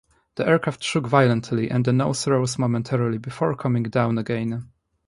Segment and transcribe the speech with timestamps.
[0.33, 4.71] The aircraft shook violently and the nose rose momentarily before coming down again.